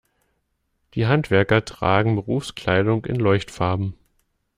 Die 0.95 1.05
Handwerker 1.05 1.63
tragen 1.63 2.15
Berufskleidung 2.15 3.05
in 3.05 3.17
Leuchtfarben. 3.17 3.93